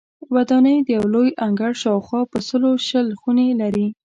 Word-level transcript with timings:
ودانۍ 0.35 0.77
د 0.83 0.87
یو 0.97 1.05
لوی 1.13 1.29
انګړ 1.45 1.71
شاوخوا 1.81 2.21
په 2.31 2.37
سلو 2.47 2.71
شل 2.87 3.07
خونې 3.19 3.47
لري. 3.61 3.87